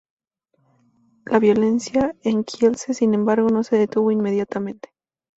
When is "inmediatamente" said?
4.09-4.89